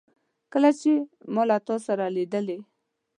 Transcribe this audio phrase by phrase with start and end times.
[0.53, 0.91] کله چي
[1.33, 2.57] ما له تا سره لیدلې